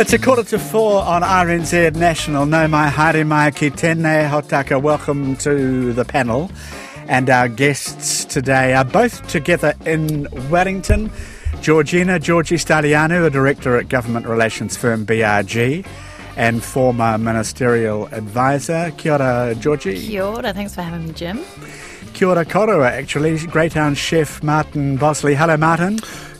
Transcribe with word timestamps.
It's 0.00 0.14
a 0.14 0.18
quarter 0.18 0.44
to 0.44 0.58
four 0.58 1.02
on 1.02 1.20
RNZ 1.20 1.94
National. 1.94 2.46
No 2.46 2.66
mai 2.66 2.88
haere 2.88 3.22
mai 3.26 3.50
ki 3.50 3.70
tēnei 3.70 4.30
hotaka. 4.30 4.80
Welcome 4.80 5.36
to 5.36 5.92
the 5.92 6.06
panel. 6.06 6.50
And 7.06 7.28
our 7.28 7.48
guests 7.48 8.24
today 8.24 8.72
are 8.72 8.86
both 8.86 9.28
together 9.28 9.74
in 9.84 10.26
Wellington. 10.48 11.12
Georgina 11.60 12.18
Georgi 12.18 12.56
Stylianou, 12.56 13.26
a 13.26 13.30
director 13.30 13.76
at 13.76 13.90
government 13.90 14.26
relations 14.26 14.74
firm 14.74 15.04
BRG 15.04 15.84
and 16.34 16.64
former 16.64 17.18
ministerial 17.18 18.06
advisor. 18.06 18.94
Kia 18.96 19.12
ora, 19.12 19.54
Georgie. 19.60 20.00
Kia 20.00 20.24
ora, 20.24 20.54
thanks 20.54 20.74
for 20.74 20.80
having 20.80 21.08
me, 21.08 21.12
Jim. 21.12 21.44
Kia 22.14 22.28
ora 22.28 22.46
korua, 22.46 22.90
actually. 22.90 23.36
Greytown 23.36 23.94
chef 23.94 24.42
Martin 24.42 24.96
Bosley. 24.96 25.34
Hello, 25.34 25.58
Martin. 25.58 25.98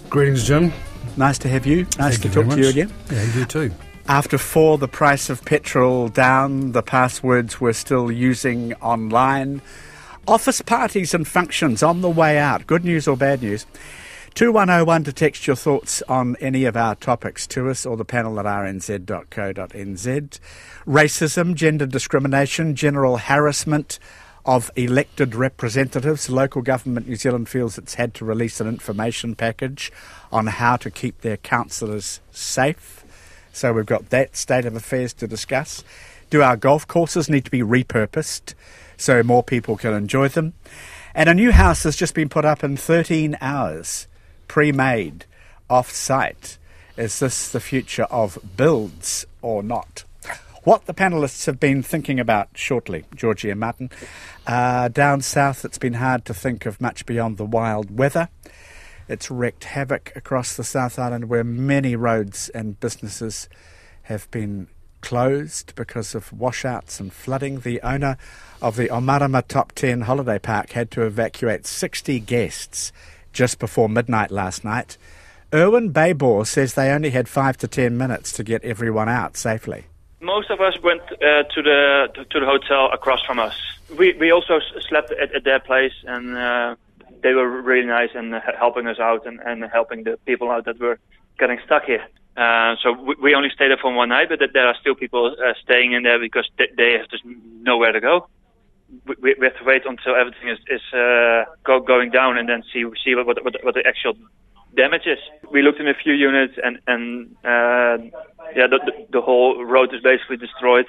Greetings, 0.08 0.46
Jim. 0.46 0.72
Nice 1.20 1.36
to 1.40 1.50
have 1.50 1.66
you. 1.66 1.82
Nice 1.98 2.16
Thank 2.16 2.22
to 2.22 2.28
you 2.28 2.34
talk 2.34 2.54
to 2.54 2.60
you 2.62 2.68
again. 2.70 2.92
Yeah, 3.12 3.34
you 3.34 3.44
too. 3.44 3.70
After 4.08 4.38
four, 4.38 4.78
the 4.78 4.88
price 4.88 5.28
of 5.28 5.44
petrol 5.44 6.08
down, 6.08 6.72
the 6.72 6.82
passwords 6.82 7.60
we're 7.60 7.74
still 7.74 8.10
using 8.10 8.72
online. 8.76 9.60
Office 10.26 10.62
parties 10.62 11.12
and 11.12 11.28
functions 11.28 11.82
on 11.82 12.00
the 12.00 12.08
way 12.08 12.38
out. 12.38 12.66
Good 12.66 12.86
news 12.86 13.06
or 13.06 13.18
bad 13.18 13.42
news? 13.42 13.66
2101 14.32 15.04
to 15.04 15.12
text 15.12 15.46
your 15.46 15.56
thoughts 15.56 16.00
on 16.08 16.36
any 16.40 16.64
of 16.64 16.74
our 16.74 16.94
topics 16.94 17.46
to 17.48 17.68
us 17.68 17.84
or 17.84 17.98
the 17.98 18.04
panel 18.06 18.40
at 18.40 18.46
rnz.co.nz. 18.46 20.38
Racism, 20.86 21.54
gender 21.54 21.84
discrimination, 21.84 22.74
general 22.74 23.18
harassment 23.18 23.98
of 24.50 24.68
elected 24.74 25.32
representatives. 25.36 26.28
Local 26.28 26.60
government 26.60 27.06
New 27.06 27.14
Zealand 27.14 27.48
feels 27.48 27.78
it's 27.78 27.94
had 27.94 28.12
to 28.14 28.24
release 28.24 28.60
an 28.60 28.66
information 28.66 29.36
package 29.36 29.92
on 30.32 30.48
how 30.48 30.74
to 30.74 30.90
keep 30.90 31.20
their 31.20 31.36
councillors 31.36 32.18
safe. 32.32 33.04
So 33.52 33.72
we've 33.72 33.86
got 33.86 34.10
that 34.10 34.34
state 34.36 34.64
of 34.64 34.74
affairs 34.74 35.12
to 35.14 35.28
discuss. 35.28 35.84
Do 36.30 36.42
our 36.42 36.56
golf 36.56 36.84
courses 36.88 37.30
need 37.30 37.44
to 37.44 37.50
be 37.52 37.60
repurposed 37.60 38.54
so 38.96 39.22
more 39.22 39.44
people 39.44 39.76
can 39.76 39.94
enjoy 39.94 40.26
them? 40.26 40.54
And 41.14 41.28
a 41.28 41.34
new 41.34 41.52
house 41.52 41.84
has 41.84 41.94
just 41.94 42.16
been 42.16 42.28
put 42.28 42.44
up 42.44 42.64
in 42.64 42.76
13 42.76 43.38
hours, 43.40 44.08
pre 44.48 44.72
made, 44.72 45.26
off 45.68 45.92
site. 45.92 46.58
Is 46.96 47.20
this 47.20 47.48
the 47.48 47.60
future 47.60 48.08
of 48.10 48.36
builds 48.56 49.26
or 49.42 49.62
not? 49.62 50.02
What 50.62 50.84
the 50.84 50.92
panelists 50.92 51.46
have 51.46 51.58
been 51.58 51.82
thinking 51.82 52.20
about 52.20 52.50
shortly, 52.54 53.06
Georgia 53.14 53.54
Martin. 53.54 53.90
Uh, 54.46 54.88
down 54.88 55.22
south, 55.22 55.64
it's 55.64 55.78
been 55.78 55.94
hard 55.94 56.26
to 56.26 56.34
think 56.34 56.66
of 56.66 56.82
much 56.82 57.06
beyond 57.06 57.38
the 57.38 57.46
wild 57.46 57.96
weather. 57.96 58.28
It's 59.08 59.30
wreaked 59.30 59.64
havoc 59.64 60.12
across 60.14 60.54
the 60.54 60.62
South 60.62 60.98
Island 60.98 61.30
where 61.30 61.44
many 61.44 61.96
roads 61.96 62.50
and 62.50 62.78
businesses 62.78 63.48
have 64.02 64.30
been 64.30 64.68
closed 65.00 65.74
because 65.76 66.14
of 66.14 66.30
washouts 66.30 67.00
and 67.00 67.10
flooding. 67.10 67.60
The 67.60 67.80
owner 67.80 68.18
of 68.60 68.76
the 68.76 68.88
Omarama 68.88 69.48
Top 69.48 69.72
10 69.72 70.02
holiday 70.02 70.38
park 70.38 70.72
had 70.72 70.90
to 70.90 71.06
evacuate 71.06 71.66
60 71.66 72.20
guests 72.20 72.92
just 73.32 73.58
before 73.58 73.88
midnight 73.88 74.30
last 74.30 74.62
night. 74.62 74.98
Erwin 75.54 75.90
Baybor 75.90 76.46
says 76.46 76.74
they 76.74 76.90
only 76.90 77.10
had 77.10 77.28
five 77.28 77.56
to 77.56 77.66
ten 77.66 77.96
minutes 77.96 78.30
to 78.32 78.44
get 78.44 78.62
everyone 78.62 79.08
out 79.08 79.38
safely. 79.38 79.86
Most 80.20 80.50
of 80.50 80.60
us 80.60 80.74
went 80.82 81.02
uh, 81.02 81.44
to 81.44 81.62
the 81.62 82.08
to, 82.30 82.40
the 82.40 82.46
hotel 82.46 82.90
across 82.92 83.22
from 83.24 83.38
us. 83.38 83.56
We 83.98 84.12
we 84.14 84.30
also 84.30 84.60
slept 84.88 85.12
at, 85.12 85.34
at 85.34 85.44
their 85.44 85.60
place, 85.60 85.94
and 86.06 86.36
uh, 86.36 86.76
they 87.22 87.32
were 87.32 87.48
really 87.62 87.86
nice 87.86 88.10
and 88.14 88.34
uh, 88.34 88.40
helping 88.58 88.86
us 88.86 88.98
out 88.98 89.26
and, 89.26 89.40
and 89.40 89.64
helping 89.72 90.04
the 90.04 90.18
people 90.26 90.50
out 90.50 90.66
that 90.66 90.78
were 90.78 90.98
getting 91.38 91.58
stuck 91.64 91.84
here. 91.84 92.04
Uh, 92.36 92.76
so 92.82 92.92
we, 92.92 93.14
we 93.22 93.34
only 93.34 93.50
stayed 93.50 93.70
there 93.70 93.78
for 93.78 93.92
one 93.92 94.10
night, 94.10 94.28
but 94.28 94.38
th- 94.38 94.52
there 94.52 94.66
are 94.66 94.76
still 94.80 94.94
people 94.94 95.34
uh, 95.42 95.52
staying 95.62 95.92
in 95.92 96.02
there 96.02 96.18
because 96.18 96.48
they, 96.58 96.68
they 96.76 96.92
have 96.92 97.08
just 97.08 97.24
nowhere 97.24 97.92
to 97.92 98.00
go. 98.00 98.28
We, 99.06 99.34
we 99.38 99.46
have 99.46 99.56
to 99.58 99.64
wait 99.64 99.86
until 99.86 100.16
everything 100.16 100.48
is, 100.48 100.58
is 100.68 100.82
uh, 100.92 101.44
go, 101.64 101.80
going 101.80 102.10
down 102.10 102.38
and 102.38 102.48
then 102.48 102.62
see 102.72 102.84
see 103.04 103.14
what, 103.14 103.26
what 103.26 103.64
what 103.64 103.74
the 103.74 103.86
actual 103.86 104.14
damage 104.74 105.06
is. 105.06 105.18
We 105.50 105.62
looked 105.62 105.80
in 105.80 105.88
a 105.88 105.94
few 105.94 106.12
units 106.12 106.54
and 106.62 106.78
and 106.86 107.36
uh, 107.44 107.98
yeah, 108.56 108.66
the, 108.66 108.78
the 108.84 108.92
the 109.12 109.20
whole 109.20 109.64
road 109.64 109.94
is 109.94 110.02
basically 110.02 110.36
destroyed. 110.36 110.86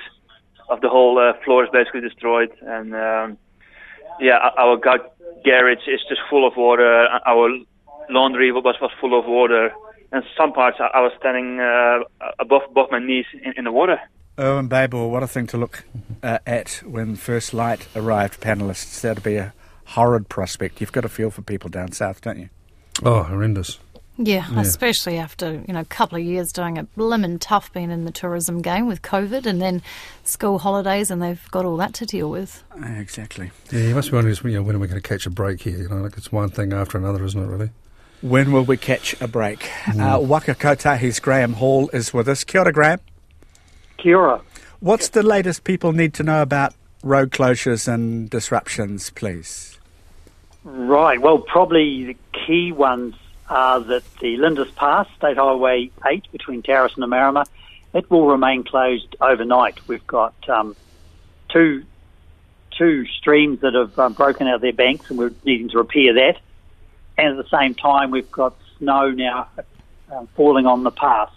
Of 0.69 0.79
the 0.81 0.89
whole 0.89 1.19
uh, 1.19 1.33
floor 1.43 1.65
is 1.65 1.69
basically 1.71 2.01
destroyed, 2.01 2.49
and 2.61 2.93
um, 2.95 3.37
yeah, 4.19 4.37
our- 4.37 4.57
our 4.59 4.77
gar- 4.77 5.09
garage 5.43 5.85
is 5.87 5.99
just 6.07 6.21
full 6.29 6.47
of 6.47 6.55
water. 6.55 7.07
Our 7.25 7.49
laundry 8.09 8.51
was 8.53 8.63
was 8.81 8.91
full 9.01 9.17
of 9.19 9.25
water, 9.25 9.73
and 10.13 10.23
some 10.37 10.53
parts 10.53 10.77
I 10.79 10.87
I 10.93 11.01
was 11.01 11.11
standing 11.19 11.59
uh, 11.59 11.99
above 12.39 12.61
above 12.69 12.89
my 12.91 12.99
knees 12.99 13.25
in, 13.43 13.53
in 13.57 13.63
the 13.65 13.71
water. 13.71 13.99
Erwin 14.39 14.69
Baybor, 14.69 15.09
what 15.09 15.23
a 15.23 15.27
thing 15.27 15.45
to 15.47 15.57
look 15.57 15.83
uh, 16.23 16.39
at 16.47 16.81
when 16.85 17.15
first 17.17 17.53
light 17.53 17.87
arrived, 17.95 18.39
panellists. 18.39 19.01
That'd 19.01 19.23
be 19.23 19.35
a 19.35 19.53
horrid 19.87 20.29
prospect. 20.29 20.79
You've 20.79 20.93
got 20.93 21.03
a 21.03 21.09
feel 21.09 21.31
for 21.31 21.41
people 21.41 21.69
down 21.69 21.91
south, 21.91 22.21
don't 22.21 22.39
you? 22.39 22.49
Oh, 23.03 23.23
horrendous. 23.23 23.77
Yeah, 24.17 24.45
Yeah. 24.51 24.59
especially 24.61 25.17
after 25.17 25.63
you 25.67 25.73
know 25.73 25.79
a 25.79 25.85
couple 25.85 26.17
of 26.17 26.23
years 26.23 26.51
doing 26.51 26.77
it 26.77 26.87
blimmin' 26.95 27.39
tough 27.39 27.71
being 27.73 27.89
in 27.91 28.05
the 28.05 28.11
tourism 28.11 28.61
game 28.61 28.85
with 28.87 29.01
COVID 29.01 29.45
and 29.45 29.61
then 29.61 29.81
school 30.23 30.59
holidays 30.59 31.09
and 31.09 31.21
they've 31.21 31.41
got 31.51 31.65
all 31.65 31.77
that 31.77 31.93
to 31.95 32.05
deal 32.05 32.29
with. 32.29 32.63
Uh, 32.79 32.85
Exactly. 32.87 33.51
Yeah, 33.71 33.79
you 33.87 33.95
must 33.95 34.11
be 34.11 34.15
wondering 34.15 34.35
you 34.43 34.51
know, 34.51 34.63
when 34.63 34.75
are 34.75 34.79
we 34.79 34.87
going 34.87 35.01
to 35.01 35.07
catch 35.07 35.25
a 35.25 35.29
break 35.29 35.61
here? 35.61 35.77
You 35.77 35.89
know, 35.89 35.97
like 35.97 36.17
it's 36.17 36.31
one 36.31 36.49
thing 36.49 36.73
after 36.73 36.97
another, 36.97 37.23
isn't 37.23 37.41
it? 37.41 37.47
Really? 37.47 37.69
When 38.21 38.51
will 38.51 38.63
we 38.65 38.77
catch 38.77 39.19
a 39.19 39.27
break? 39.27 39.67
Uh, 39.87 40.19
Waka 40.21 40.53
Kotahi's 40.53 41.19
Graham 41.19 41.53
Hall 41.53 41.89
is 41.91 42.13
with 42.13 42.27
us. 42.27 42.43
Kia 42.43 42.61
ora, 42.61 42.71
Graham. 42.71 42.99
Kia 43.97 44.17
ora. 44.17 44.41
What's 44.79 45.09
the 45.09 45.23
latest 45.23 45.63
people 45.63 45.91
need 45.93 46.13
to 46.15 46.23
know 46.23 46.41
about 46.43 46.75
road 47.03 47.31
closures 47.31 47.87
and 47.91 48.29
disruptions, 48.29 49.09
please? 49.09 49.79
Right, 50.63 51.19
well, 51.19 51.39
probably 51.39 52.03
the 52.03 52.17
key 52.45 52.71
ones 52.71 53.15
are 53.51 53.81
that 53.81 54.03
the 54.19 54.37
Lindis 54.37 54.71
Pass, 54.75 55.07
State 55.17 55.37
Highway 55.37 55.91
8 56.05 56.31
between 56.31 56.63
Tarras 56.63 56.93
and 56.95 57.03
Omarama, 57.03 57.45
it 57.93 58.09
will 58.09 58.27
remain 58.27 58.63
closed 58.63 59.15
overnight. 59.19 59.87
We've 59.87 60.05
got 60.07 60.33
um, 60.49 60.75
two 61.49 61.83
two 62.77 63.05
streams 63.05 63.59
that 63.59 63.73
have 63.73 63.99
um, 63.99 64.13
broken 64.13 64.47
out 64.47 64.61
their 64.61 64.71
banks 64.71 65.09
and 65.09 65.19
we're 65.19 65.33
needing 65.43 65.69
to 65.69 65.77
repair 65.77 66.13
that. 66.13 66.39
And 67.17 67.37
at 67.37 67.43
the 67.43 67.57
same 67.57 67.75
time, 67.75 68.09
we've 68.09 68.31
got 68.31 68.55
snow 68.77 69.11
now 69.11 69.49
um, 70.11 70.27
falling 70.35 70.65
on 70.65 70.83
the 70.83 70.91
pass. 70.91 71.29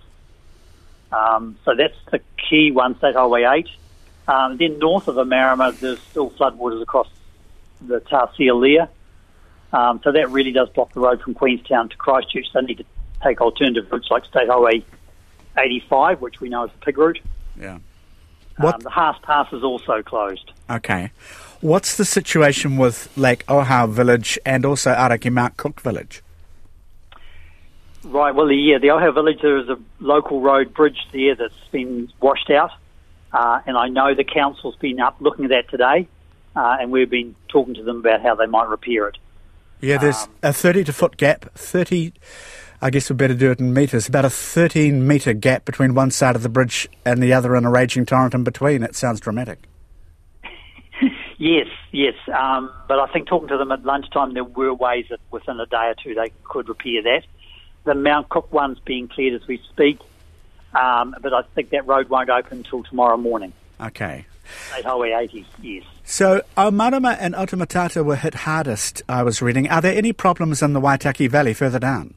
Um, 1.10 1.58
so 1.64 1.74
that's 1.74 1.96
the 2.10 2.20
key 2.48 2.70
one, 2.70 2.96
State 2.98 3.16
Highway 3.16 3.42
8. 3.42 3.68
Um, 4.26 4.56
then 4.56 4.78
north 4.78 5.08
of 5.08 5.16
Omarama, 5.16 5.78
there's 5.80 6.00
still 6.00 6.30
floodwaters 6.30 6.80
across 6.80 7.08
the 7.80 8.00
Tarsia 8.00 8.58
Lear. 8.58 8.88
Um, 9.74 10.00
so 10.04 10.12
that 10.12 10.30
really 10.30 10.52
does 10.52 10.68
block 10.68 10.92
the 10.92 11.00
road 11.00 11.20
from 11.20 11.34
Queenstown 11.34 11.88
to 11.88 11.96
Christchurch. 11.96 12.46
They 12.54 12.60
need 12.60 12.78
to 12.78 12.84
take 13.24 13.40
alternative 13.40 13.90
routes 13.90 14.08
like 14.08 14.24
State 14.24 14.48
Highway 14.48 14.84
85, 15.58 16.20
which 16.20 16.40
we 16.40 16.48
know 16.48 16.64
is 16.64 16.70
a 16.80 16.84
pig 16.84 16.96
route. 16.96 17.20
Yeah. 17.58 17.78
Um, 18.58 18.78
the 18.78 18.90
Haast 18.90 19.20
Pass 19.22 19.52
is 19.52 19.64
also 19.64 20.00
closed. 20.00 20.52
Okay. 20.70 21.10
What's 21.60 21.96
the 21.96 22.04
situation 22.04 22.76
with 22.76 23.10
Lake 23.16 23.44
Ohau 23.46 23.88
Village 23.88 24.38
and 24.46 24.64
also 24.64 24.94
Aoraki 24.94 25.32
Mount 25.32 25.56
Cook 25.56 25.80
Village? 25.80 26.22
Right, 28.04 28.32
well, 28.32 28.52
yeah, 28.52 28.78
the 28.78 28.88
Ohau 28.88 29.12
Village, 29.12 29.40
there 29.42 29.58
is 29.58 29.68
a 29.68 29.78
local 29.98 30.40
road 30.40 30.72
bridge 30.72 30.98
there 31.12 31.34
that's 31.34 31.54
been 31.72 32.12
washed 32.20 32.50
out. 32.50 32.70
Uh, 33.32 33.60
and 33.66 33.76
I 33.76 33.88
know 33.88 34.14
the 34.14 34.22
council's 34.22 34.76
been 34.76 35.00
up 35.00 35.16
looking 35.18 35.46
at 35.46 35.50
that 35.50 35.68
today. 35.68 36.06
Uh, 36.54 36.76
and 36.80 36.92
we've 36.92 37.10
been 37.10 37.34
talking 37.48 37.74
to 37.74 37.82
them 37.82 37.98
about 37.98 38.22
how 38.22 38.36
they 38.36 38.46
might 38.46 38.68
repair 38.68 39.08
it. 39.08 39.16
Yeah, 39.84 39.98
there's 39.98 40.28
a 40.42 40.50
30 40.50 40.84
to 40.84 40.94
foot 40.94 41.18
gap, 41.18 41.44
30, 41.54 42.14
I 42.80 42.88
guess 42.88 43.10
we'd 43.10 43.18
better 43.18 43.34
do 43.34 43.50
it 43.50 43.60
in 43.60 43.74
metres, 43.74 44.08
about 44.08 44.24
a 44.24 44.30
13 44.30 45.06
metre 45.06 45.34
gap 45.34 45.66
between 45.66 45.94
one 45.94 46.10
side 46.10 46.36
of 46.36 46.42
the 46.42 46.48
bridge 46.48 46.88
and 47.04 47.22
the 47.22 47.34
other 47.34 47.54
and 47.54 47.66
a 47.66 47.68
raging 47.68 48.06
torrent 48.06 48.32
in 48.32 48.44
between. 48.44 48.82
It 48.82 48.96
sounds 48.96 49.20
dramatic. 49.20 49.58
Yes, 51.36 51.66
yes. 51.90 52.14
Um, 52.32 52.70
but 52.86 53.00
I 53.00 53.06
think 53.08 53.26
talking 53.26 53.48
to 53.48 53.58
them 53.58 53.72
at 53.72 53.84
lunchtime, 53.84 54.34
there 54.34 54.44
were 54.44 54.72
ways 54.72 55.06
that 55.10 55.18
within 55.32 55.58
a 55.58 55.66
day 55.66 55.88
or 55.88 55.94
two 56.00 56.14
they 56.14 56.32
could 56.44 56.68
repair 56.68 57.02
that. 57.02 57.24
The 57.82 57.94
Mount 57.94 58.28
Cook 58.28 58.52
one's 58.52 58.78
being 58.78 59.08
cleared 59.08 59.34
as 59.34 59.46
we 59.48 59.60
speak, 59.68 59.98
um, 60.74 61.14
but 61.20 61.34
I 61.34 61.42
think 61.54 61.70
that 61.70 61.86
road 61.88 62.08
won't 62.08 62.30
open 62.30 62.58
until 62.58 62.84
tomorrow 62.84 63.16
morning. 63.16 63.52
Okay. 63.80 64.24
State 64.70 64.84
Highway 64.84 65.10
80, 65.10 65.44
yes. 65.60 65.84
So, 66.06 66.42
Omarama 66.58 67.16
and 67.18 67.34
Otematata 67.34 68.04
were 68.04 68.16
hit 68.16 68.34
hardest, 68.34 69.02
I 69.08 69.22
was 69.22 69.40
reading. 69.40 69.70
Are 69.70 69.80
there 69.80 69.96
any 69.96 70.12
problems 70.12 70.62
in 70.62 70.74
the 70.74 70.80
Waitaki 70.80 71.30
Valley 71.30 71.54
further 71.54 71.78
down? 71.78 72.12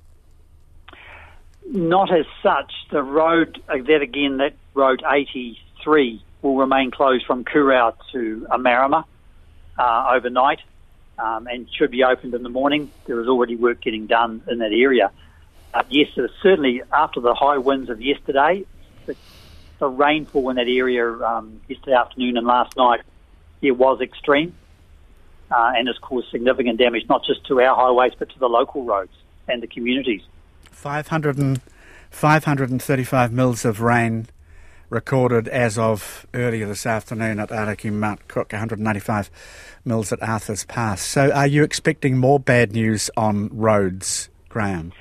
Not 1.72 2.13
as 2.13 2.25
such. 2.44 2.72
The 2.92 3.01
road, 3.01 3.62
uh, 3.69 3.78
that 3.78 4.01
again, 4.01 4.38
that 4.38 4.56
road 4.74 5.04
83 5.10 6.22
will 6.42 6.57
remain 6.57 6.92
closed 6.92 7.25
from 7.25 7.45
Kurow 7.45 7.95
to 8.12 8.45
Omarama 8.51 9.06
uh, 9.80 10.07
overnight 10.12 10.60
um, 11.18 11.48
and 11.48 11.68
should 11.74 11.92
be 11.92 12.04
opened 12.04 12.34
in 12.34 12.44
the 12.44 12.50
morning. 12.50 12.92
There 13.06 13.22
is 13.22 13.28
already 13.30 13.56
work 13.56 13.80
getting 13.80 14.06
done 14.06 14.44
in 14.50 14.57
that 14.60 14.74
area. 14.74 15.12
Uh, 15.74 15.84
yes, 15.89 16.10
certainly 16.44 16.81
after 16.92 17.22
the 17.22 17.34
high 17.34 17.57
winds 17.57 17.89
of 17.89 18.01
yesterday, 18.01 18.66
the, 19.06 19.16
the 19.80 19.88
rainfall 19.88 20.50
in 20.50 20.57
that 20.57 20.68
area 20.68 21.10
um, 21.10 21.62
yesterday 21.69 21.95
afternoon 21.95 22.36
and 22.36 22.45
last 22.45 22.75
night 22.75 23.01
it 23.62 23.71
was 23.71 24.01
extreme 24.01 24.56
uh, 25.51 25.74
and 25.75 25.88
has 25.88 25.98
caused 26.00 26.30
significant 26.30 26.77
damage, 26.77 27.04
not 27.09 27.24
just 27.25 27.45
to 27.48 27.62
our 27.62 27.75
highways 27.75 28.13
but 28.18 28.30
to 28.30 28.39
the 28.39 28.48
local 28.48 28.83
roads 28.83 29.13
and 29.48 29.62
the 29.62 29.68
communities. 29.68 30.21
500 30.71 31.38
and, 31.38 31.62
535 32.09 33.31
mils 33.31 33.65
of 33.65 33.81
rain 33.81 34.27
recorded 34.89 35.48
as 35.50 35.77
of 35.77 36.25
earlier 36.33 36.65
this 36.65 36.86
afternoon 36.86 37.39
at 37.39 37.50
Aoraki 37.50 37.92
Mount 37.92 38.27
Cook, 38.27 38.54
195 38.54 39.30
mils 39.83 40.12
at 40.12 40.21
Arthur's 40.24 40.63
Pass. 40.65 41.01
So, 41.01 41.31
are 41.31 41.48
you 41.48 41.63
expecting 41.63 42.18
more 42.18 42.39
bad 42.39 42.71
news 42.71 43.10
on 43.18 43.50
roads, 43.51 44.30
Graham? 44.50 44.94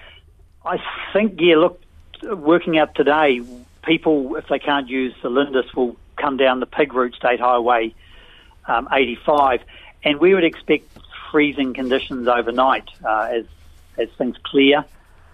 I 0.65 0.79
think, 1.13 1.39
yeah, 1.41 1.57
look, 1.57 1.81
working 2.23 2.79
out 2.79 2.95
today, 2.95 3.41
people, 3.85 4.35
if 4.37 4.49
they 4.49 4.59
can't 4.59 4.89
use 4.89 5.15
the 5.23 5.29
Lindis, 5.29 5.73
will 5.75 5.97
come 6.17 6.37
down 6.37 6.61
the 6.61 6.67
Pig 6.67 6.93
Route 6.93 7.15
State 7.15 7.39
Highway 7.39 7.95
um, 8.69 8.89
85, 8.93 9.61
and 10.05 10.19
we 10.19 10.35
would 10.35 10.45
expect 10.45 10.89
freezing 11.31 11.75
conditions 11.75 12.29
overnight 12.29 12.89
uh, 13.05 13.29
as 13.33 13.45
as 13.99 14.09
things 14.19 14.37
clear, 14.43 14.85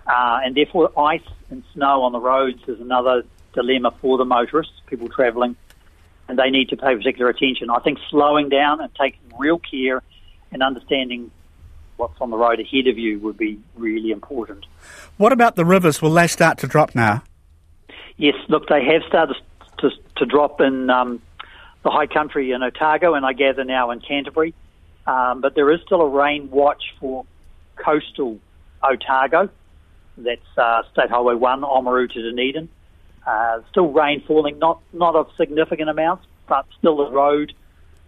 uh, 0.06 0.40
and 0.44 0.54
therefore 0.54 0.92
ice 0.98 1.26
and 1.50 1.64
snow 1.74 2.02
on 2.02 2.12
the 2.12 2.20
roads 2.20 2.62
is 2.68 2.80
another 2.80 3.24
dilemma 3.54 3.90
for 4.00 4.16
the 4.18 4.24
motorists, 4.24 4.74
people 4.86 5.08
travelling, 5.08 5.56
and 6.28 6.38
they 6.38 6.48
need 6.50 6.68
to 6.68 6.76
pay 6.76 6.94
particular 6.94 7.28
attention. 7.28 7.70
I 7.70 7.80
think 7.80 7.98
slowing 8.08 8.48
down 8.48 8.80
and 8.80 8.94
taking 8.94 9.20
real 9.38 9.58
care 9.58 10.02
and 10.52 10.62
understanding 10.62 11.30
what's 11.96 12.20
on 12.20 12.30
the 12.30 12.36
road 12.36 12.60
ahead 12.60 12.86
of 12.86 12.98
you 12.98 13.18
would 13.20 13.36
be 13.36 13.58
really 13.76 14.10
important. 14.10 14.66
What 15.16 15.32
about 15.32 15.56
the 15.56 15.64
rivers? 15.64 16.00
Will 16.00 16.12
they 16.12 16.26
start 16.26 16.58
to 16.58 16.66
drop 16.66 16.94
now? 16.94 17.22
Yes, 18.16 18.34
look, 18.48 18.68
they 18.68 18.84
have 18.84 19.02
started 19.08 19.36
to, 19.78 19.90
to 20.16 20.26
drop 20.26 20.60
in 20.60 20.90
um, 20.90 21.20
the 21.82 21.90
high 21.90 22.06
country 22.06 22.52
in 22.52 22.62
Otago, 22.62 23.14
and 23.14 23.26
I 23.26 23.32
gather 23.32 23.64
now 23.64 23.90
in 23.90 24.00
Canterbury. 24.00 24.54
Um, 25.06 25.40
but 25.40 25.54
there 25.54 25.70
is 25.72 25.80
still 25.84 26.00
a 26.00 26.08
rain 26.08 26.50
watch 26.50 26.82
for 27.00 27.24
coastal 27.76 28.38
Otago. 28.82 29.48
That's 30.16 30.40
uh, 30.56 30.82
State 30.92 31.10
Highway 31.10 31.34
1, 31.34 31.62
Oamaru 31.62 32.10
to 32.12 32.22
Dunedin. 32.22 32.68
Uh, 33.26 33.60
still 33.70 33.88
rain 33.92 34.22
falling, 34.26 34.58
not 34.58 34.80
not 34.92 35.14
of 35.14 35.30
significant 35.36 35.88
amounts, 35.88 36.26
but 36.48 36.66
still 36.78 36.96
the 36.96 37.10
road 37.10 37.52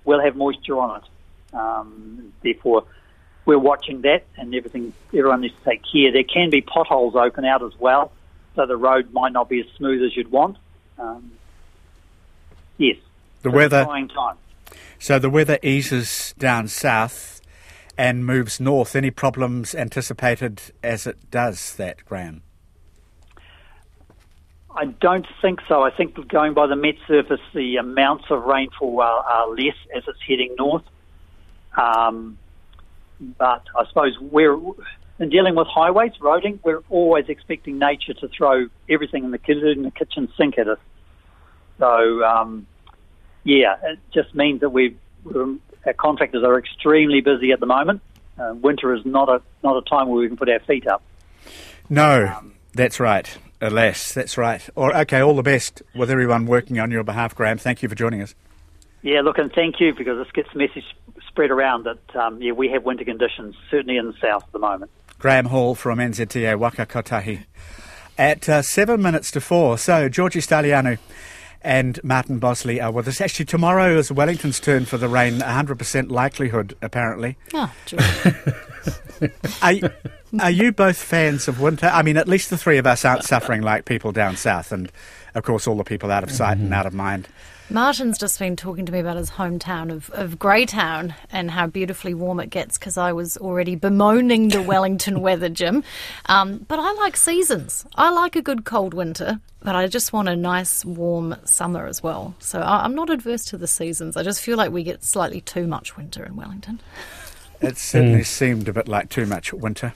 will 0.05 0.20
have 0.20 0.35
moisture 0.35 0.79
on 0.79 1.00
it. 1.00 1.56
Um, 1.56 2.32
therefore, 2.43 2.85
we're 3.47 3.59
watching 3.59 4.03
that, 4.03 4.25
and 4.37 4.55
everything. 4.55 4.93
Everyone 5.09 5.43
needs 5.43 5.55
to 5.55 5.70
take 5.70 5.82
care. 5.91 6.12
There 6.12 6.25
can 6.25 6.50
be 6.50 6.62
potholes 6.62 7.15
open 7.15 7.44
out 7.44 7.62
as 7.62 7.79
well, 7.79 8.11
so 8.56 8.67
the 8.67 8.77
road 8.77 9.12
might 9.12 9.32
not 9.32 9.49
be 9.49 9.61
as 9.61 9.67
smooth 9.77 10.03
as 10.03 10.17
you'd 10.17 10.32
want. 10.32 10.56
Um, 10.99 11.31
yes, 12.77 12.97
the 13.44 13.50
weather. 13.50 13.85
Time. 13.85 14.37
So 14.99 15.19
the 15.19 15.31
weather 15.31 15.58
eases 15.62 16.35
down 16.38 16.67
south 16.67 17.41
and 17.96 18.26
moves 18.26 18.58
north. 18.58 18.96
Any 18.96 19.11
problems 19.11 19.75
anticipated 19.75 20.61
as 20.82 21.06
it 21.06 21.31
does 21.31 21.76
that, 21.76 22.05
Graham? 22.05 22.43
I 24.76 24.87
don't 24.87 25.26
think 25.41 25.61
so. 25.69 25.82
I 25.82 25.91
think 25.91 26.17
going 26.29 26.55
by 26.55 26.67
the 26.67 26.75
Met 26.75 26.96
surface, 27.06 27.41
the 27.55 27.76
amounts 27.76 28.25
of 28.31 28.43
rainfall 28.43 29.00
are, 29.00 29.23
are 29.23 29.49
less 29.50 29.76
as 29.94 30.02
it's 30.08 30.19
heading 30.26 30.56
north. 30.58 30.82
Um, 31.76 32.38
but 33.38 33.62
I 33.79 33.87
suppose 33.87 34.19
we're 34.19 34.58
in 35.20 35.29
dealing 35.29 35.55
with 35.55 35.69
highways, 35.69 36.12
roading, 36.20 36.58
we're 36.64 36.82
always 36.91 37.26
expecting 37.29 37.79
nature 37.79 38.14
to 38.14 38.29
throw 38.29 38.67
everything 38.91 39.25
in 39.25 39.31
the, 39.31 39.38
in 39.70 39.82
the 39.82 39.93
kitchen 39.93 40.29
sink 40.37 40.58
at 40.58 40.69
us. 40.69 40.79
So, 41.79 42.25
um, 42.25 42.67
yeah, 43.44 43.76
it 43.82 43.99
just 44.12 44.35
means 44.35 44.61
that 44.61 44.70
we 44.70 44.96
our 45.87 45.93
contractors 45.93 46.43
are 46.43 46.58
extremely 46.58 47.20
busy 47.20 47.52
at 47.52 47.61
the 47.61 47.67
moment. 47.67 48.00
Uh, 48.38 48.55
winter 48.55 48.93
is 48.94 49.05
not 49.05 49.29
a 49.29 49.41
not 49.62 49.76
a 49.76 49.88
time 49.88 50.08
where 50.08 50.19
we 50.19 50.29
can 50.29 50.37
put 50.37 50.49
our 50.49 50.61
feet 50.61 50.87
up. 50.87 51.02
No, 51.88 52.35
um, 52.37 52.55
that's 52.73 52.99
right. 52.99 53.38
Alas, 53.61 54.12
that's 54.12 54.37
right. 54.37 54.69
Or 54.75 54.94
okay, 54.96 55.20
all 55.20 55.37
the 55.37 55.43
best 55.43 55.82
with 55.94 56.11
everyone 56.11 56.46
working 56.46 56.81
on 56.81 56.91
your 56.91 57.05
behalf, 57.05 57.35
Graham. 57.35 57.58
Thank 57.58 57.82
you 57.82 57.88
for 57.88 57.94
joining 57.94 58.20
us. 58.20 58.35
Yeah, 59.02 59.20
look, 59.20 59.38
and 59.38 59.52
thank 59.52 59.81
you 59.81 59.94
because 59.94 60.19
this 60.19 60.32
gets 60.32 60.49
the 60.52 60.58
message 60.58 60.85
spread 61.29 61.50
around 61.50 61.85
that 61.85 62.17
um, 62.17 62.41
yeah 62.41 62.52
we 62.52 62.69
have 62.70 62.85
winter 62.85 63.05
conditions 63.05 63.55
certainly 63.70 63.96
in 63.96 64.06
the 64.06 64.14
south 64.20 64.44
at 64.44 64.52
the 64.52 64.58
moment. 64.58 64.91
Graham 65.19 65.46
Hall 65.46 65.75
from 65.75 65.99
NZTA 65.99 66.58
Waka 66.58 66.87
Kotahi. 66.87 67.44
At 68.17 68.49
uh, 68.49 68.62
seven 68.62 69.02
minutes 69.02 69.31
to 69.32 69.41
four, 69.41 69.76
so 69.76 70.08
Georgie 70.08 70.41
Stylianou 70.41 70.99
and 71.64 71.99
Martin 72.05 72.38
Bosley 72.38 72.81
are 72.81 72.93
with 72.93 73.08
us. 73.08 73.20
Actually, 73.20 73.46
tomorrow 73.46 73.96
is 73.96 74.12
Wellington's 74.12 74.61
turn 74.61 74.84
for 74.84 74.99
the 74.99 75.08
rain, 75.08 75.38
100% 75.38 76.11
likelihood, 76.11 76.76
apparently. 76.82 77.37
Oh, 77.55 77.72
are, 79.62 79.75
are 80.40 80.50
you 80.50 80.72
both 80.72 80.99
fans 80.99 81.49
of 81.49 81.61
winter? 81.61 81.87
I 81.87 82.02
mean, 82.02 82.19
at 82.19 82.28
least 82.28 82.50
the 82.50 82.58
three 82.58 82.76
of 82.76 82.87
us 82.87 83.05
aren't 83.05 83.25
suffering 83.25 83.62
like 83.62 83.87
people 83.87 84.12
down 84.12 84.37
south, 84.37 84.70
and 84.70 84.93
of 85.34 85.43
course, 85.43 85.66
all 85.66 85.76
the 85.76 85.84
people 85.84 86.12
out 86.12 86.22
of 86.22 86.31
sight 86.31 86.58
mm-hmm. 86.58 86.66
and 86.66 86.75
out 86.75 86.87
of 86.87 86.93
mind. 86.93 87.28
Martin's 87.70 88.19
just 88.19 88.38
been 88.38 88.56
talking 88.56 88.84
to 88.84 88.93
me 88.93 88.99
about 88.99 89.16
his 89.16 89.31
hometown 89.31 89.90
of, 89.90 90.11
of 90.11 90.38
Greytown 90.38 91.14
and 91.31 91.50
how 91.50 91.66
beautifully 91.66 92.12
warm 92.12 92.38
it 92.38 92.50
gets 92.50 92.76
because 92.78 92.99
I 92.99 93.12
was 93.12 93.38
already 93.38 93.75
bemoaning 93.75 94.49
the 94.49 94.61
Wellington 94.61 95.20
weather, 95.22 95.49
Jim. 95.49 95.82
Um, 96.26 96.58
but 96.69 96.78
I 96.78 96.93
like 96.93 97.16
seasons. 97.16 97.87
I 97.94 98.11
like 98.11 98.37
a 98.37 98.43
good 98.43 98.64
cold 98.64 98.93
winter, 98.93 99.40
but 99.62 99.75
I 99.75 99.87
just 99.87 100.12
want 100.12 100.28
a 100.28 100.37
nice 100.37 100.84
warm 100.84 101.37
summer 101.44 101.87
as 101.87 102.02
well. 102.02 102.34
So 102.38 102.61
I, 102.61 102.84
I'm 102.84 102.94
not 102.94 103.08
adverse 103.08 103.46
to 103.46 103.56
the 103.56 103.67
seasons. 103.67 104.17
I 104.17 104.22
just 104.22 104.43
feel 104.43 104.58
like 104.58 104.70
we 104.70 104.82
get 104.82 105.02
slightly 105.02 105.40
too 105.40 105.67
much 105.67 105.96
winter 105.96 106.22
in 106.25 106.37
Wellington. 106.37 106.81
It 107.62 107.78
certainly 107.78 108.20
mm. 108.20 108.26
seemed 108.26 108.69
a 108.69 108.75
bit 108.75 108.88
like 108.88 109.08
too 109.08 109.25
much 109.25 109.55
winter. 109.55 109.94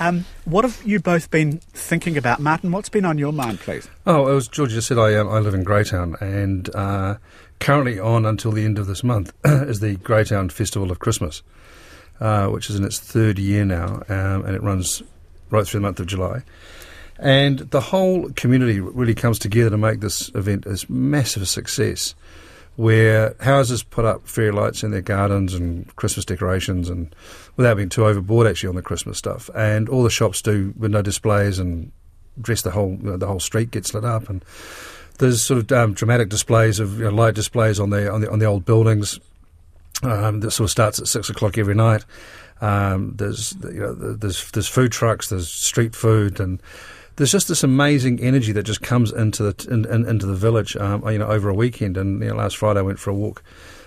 Um, 0.00 0.24
what 0.44 0.64
have 0.64 0.80
you 0.84 1.00
both 1.00 1.30
been 1.30 1.58
thinking 1.72 2.16
about, 2.16 2.40
Martin? 2.40 2.72
What's 2.72 2.88
been 2.88 3.04
on 3.04 3.18
your 3.18 3.32
mind, 3.32 3.60
please? 3.60 3.88
Oh, 4.06 4.36
as 4.36 4.48
George 4.48 4.70
just 4.70 4.88
said, 4.88 4.98
I, 4.98 5.14
um, 5.14 5.28
I 5.28 5.38
live 5.38 5.54
in 5.54 5.64
Greytown, 5.64 6.16
and 6.20 6.74
uh, 6.74 7.16
currently 7.60 7.98
on 7.98 8.26
until 8.26 8.52
the 8.52 8.64
end 8.64 8.78
of 8.78 8.86
this 8.86 9.04
month 9.04 9.32
is 9.44 9.80
the 9.80 9.96
Greytown 9.96 10.50
Festival 10.50 10.90
of 10.90 10.98
Christmas, 10.98 11.42
uh, 12.20 12.48
which 12.48 12.70
is 12.70 12.76
in 12.76 12.84
its 12.84 12.98
third 12.98 13.38
year 13.38 13.64
now, 13.64 14.02
um, 14.08 14.44
and 14.44 14.54
it 14.54 14.62
runs 14.62 15.02
right 15.50 15.66
through 15.66 15.80
the 15.80 15.86
month 15.86 16.00
of 16.00 16.06
July. 16.06 16.42
And 17.18 17.60
the 17.60 17.80
whole 17.80 18.30
community 18.30 18.80
really 18.80 19.14
comes 19.14 19.38
together 19.38 19.70
to 19.70 19.78
make 19.78 20.00
this 20.00 20.30
event 20.34 20.66
a 20.66 20.84
massive 20.90 21.48
success 21.48 22.14
where 22.76 23.36
houses 23.40 23.82
put 23.82 24.04
up 24.04 24.26
fairy 24.26 24.50
lights 24.50 24.82
in 24.82 24.90
their 24.90 25.00
gardens 25.00 25.54
and 25.54 25.94
Christmas 25.96 26.24
decorations, 26.24 26.88
and 26.88 27.14
without 27.56 27.76
being 27.76 27.88
too 27.88 28.04
overboard, 28.04 28.46
actually 28.46 28.68
on 28.68 28.74
the 28.74 28.82
Christmas 28.82 29.18
stuff. 29.18 29.48
And 29.54 29.88
all 29.88 30.02
the 30.02 30.10
shops 30.10 30.42
do 30.42 30.74
window 30.76 31.02
displays 31.02 31.58
and 31.58 31.92
dress 32.40 32.62
the 32.62 32.70
whole 32.72 32.90
you 32.90 33.10
know, 33.10 33.16
the 33.16 33.26
whole 33.26 33.40
street 33.40 33.70
gets 33.70 33.94
lit 33.94 34.04
up, 34.04 34.28
and 34.28 34.44
there's 35.18 35.44
sort 35.44 35.60
of 35.60 35.72
um, 35.72 35.94
dramatic 35.94 36.28
displays 36.28 36.80
of 36.80 36.98
you 36.98 37.04
know, 37.04 37.10
light 37.10 37.34
displays 37.34 37.78
on 37.78 37.90
the 37.90 38.10
on 38.12 38.20
the 38.20 38.30
on 38.30 38.38
the 38.38 38.46
old 38.46 38.64
buildings. 38.64 39.20
Um, 40.02 40.40
that 40.40 40.50
sort 40.50 40.66
of 40.66 40.70
starts 40.70 40.98
at 40.98 41.06
six 41.06 41.30
o'clock 41.30 41.56
every 41.56 41.74
night. 41.74 42.04
Um, 42.60 43.14
there's 43.16 43.54
you 43.62 43.80
know 43.80 43.94
there's 43.94 44.50
there's 44.50 44.68
food 44.68 44.92
trucks, 44.92 45.28
there's 45.28 45.48
street 45.48 45.94
food, 45.94 46.40
and 46.40 46.60
there's 47.16 47.32
just 47.32 47.48
this 47.48 47.62
amazing 47.62 48.20
energy 48.20 48.52
that 48.52 48.64
just 48.64 48.82
comes 48.82 49.12
into 49.12 49.42
the 49.42 49.68
in, 49.70 49.84
in, 49.86 50.08
into 50.08 50.26
the 50.26 50.34
village, 50.34 50.76
um, 50.76 51.06
you 51.08 51.18
know, 51.18 51.28
over 51.28 51.48
a 51.48 51.54
weekend. 51.54 51.96
And 51.96 52.22
you 52.22 52.28
know, 52.28 52.36
last 52.36 52.56
Friday 52.56 52.80
I 52.80 52.82
went 52.82 52.98
for 52.98 53.10
a 53.10 53.14
walk 53.14 53.42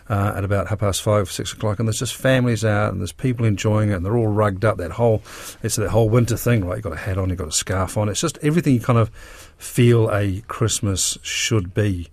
uh, 0.10 0.34
at 0.36 0.44
about 0.44 0.68
half 0.68 0.80
past 0.80 1.02
five, 1.02 1.30
six 1.30 1.52
o'clock, 1.52 1.80
and 1.80 1.88
there's 1.88 2.00
just 2.00 2.16
families 2.16 2.64
out, 2.64 2.92
and 2.92 3.02
there's 3.02 3.12
people 3.12 3.46
enjoying 3.46 3.90
it, 3.90 3.96
and 3.96 4.06
they're 4.06 4.18
all 4.18 4.28
rugged 4.28 4.64
up. 4.64 4.78
That 4.78 4.92
whole 4.92 5.22
it's 5.62 5.76
that 5.76 5.90
whole 5.90 6.10
winter 6.10 6.38
thing, 6.38 6.66
right? 6.66 6.76
You've 6.76 6.84
got 6.84 6.94
a 6.94 6.98
hat 6.98 7.18
on, 7.18 7.30
you've 7.30 7.38
got 7.38 7.50
a 7.50 7.54
scarf 7.54 7.98
on. 7.98 8.10
It's 8.10 8.22
just 8.22 8.38
everything 8.42 8.74
you 8.74 8.80
kind 8.80 9.00
of 9.00 9.10
feel 9.58 10.10
a 10.12 10.42
Christmas 10.48 11.18
should 11.22 11.74
be, 11.74 12.08